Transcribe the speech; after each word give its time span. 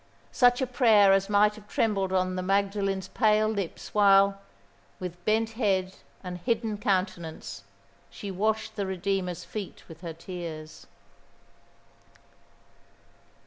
Such 0.31 0.63
a 0.63 0.65
prayer 0.65 1.13
as 1.13 1.29
might 1.29 1.53
have 1.53 1.67
trembled 1.67 2.11
on 2.11 2.35
the 2.35 2.41
Magdalen's 2.41 3.07
pale 3.09 3.47
lips 3.47 3.93
while, 3.93 4.41
with 4.99 5.23
bent 5.25 5.51
head 5.51 5.97
and 6.23 6.39
hidden 6.39 6.79
countenance, 6.79 7.65
she 8.09 8.31
washed 8.31 8.75
the 8.75 8.87
Redeemer's 8.87 9.43
feet 9.43 9.83
with 9.87 10.01
her 10.01 10.13
tears. 10.13 10.87